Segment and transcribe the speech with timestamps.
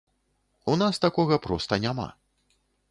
[0.73, 2.07] У нас такога проста няма.